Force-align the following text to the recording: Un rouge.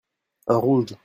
Un 0.47 0.57
rouge. 0.57 0.95